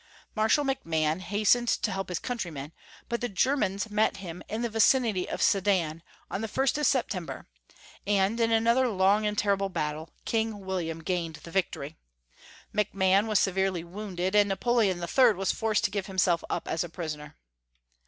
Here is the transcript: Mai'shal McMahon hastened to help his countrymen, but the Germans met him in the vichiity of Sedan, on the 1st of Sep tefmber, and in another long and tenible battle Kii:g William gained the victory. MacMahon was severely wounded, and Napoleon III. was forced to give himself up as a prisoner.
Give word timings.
Mai'shal 0.35 0.63
McMahon 0.65 1.19
hastened 1.19 1.67
to 1.67 1.91
help 1.91 2.09
his 2.09 2.17
countrymen, 2.17 2.71
but 3.07 3.21
the 3.21 3.29
Germans 3.29 3.91
met 3.91 4.17
him 4.17 4.41
in 4.49 4.63
the 4.63 4.67
vichiity 4.67 5.31
of 5.31 5.43
Sedan, 5.43 6.01
on 6.31 6.41
the 6.41 6.47
1st 6.47 6.79
of 6.79 6.87
Sep 6.87 7.07
tefmber, 7.07 7.45
and 8.07 8.39
in 8.39 8.51
another 8.51 8.87
long 8.87 9.27
and 9.27 9.37
tenible 9.37 9.69
battle 9.71 10.09
Kii:g 10.25 10.53
William 10.53 11.03
gained 11.03 11.35
the 11.43 11.51
victory. 11.51 11.97
MacMahon 12.73 13.27
was 13.27 13.37
severely 13.39 13.83
wounded, 13.83 14.33
and 14.33 14.49
Napoleon 14.49 14.97
III. 15.03 15.33
was 15.33 15.51
forced 15.51 15.83
to 15.83 15.91
give 15.91 16.07
himself 16.07 16.43
up 16.49 16.67
as 16.67 16.83
a 16.83 16.89
prisoner. 16.89 17.35